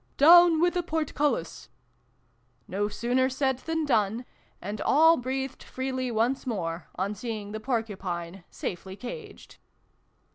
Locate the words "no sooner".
2.67-3.29